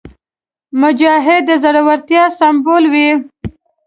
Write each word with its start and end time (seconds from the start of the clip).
مجاهد 0.81 1.41
د 1.47 1.49
زړورتیا 1.63 2.23
سمبول 2.39 2.83
وي. 2.93 3.09